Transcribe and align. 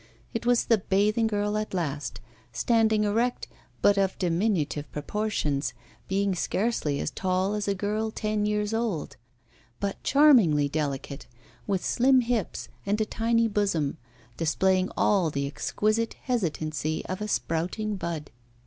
It 0.33 0.47
was 0.47 0.65
the 0.65 0.79
bathing 0.79 1.27
girl 1.27 1.55
at 1.59 1.75
last, 1.75 2.21
standing 2.51 3.03
erect, 3.03 3.47
but 3.83 3.99
of 3.99 4.17
diminutive 4.17 4.91
proportions, 4.91 5.75
being 6.07 6.33
scarcely 6.33 6.99
as 6.99 7.11
tall 7.11 7.53
as 7.53 7.67
a 7.67 7.75
girl 7.75 8.09
ten 8.09 8.47
years 8.47 8.73
old, 8.73 9.15
but 9.79 10.01
charmingly 10.01 10.67
delicate 10.67 11.27
with 11.67 11.85
slim 11.85 12.21
hips 12.21 12.67
and 12.83 12.99
a 12.99 13.05
tiny 13.05 13.47
bosom, 13.47 13.97
displaying 14.37 14.89
all 14.97 15.29
the 15.29 15.45
exquisite 15.45 16.15
hesitancy 16.23 17.05
of 17.05 17.21
a 17.21 17.27
sprouting 17.27 17.95
bud. 17.95 18.31